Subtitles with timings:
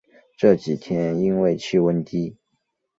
[0.35, 2.35] 这几天因为气温低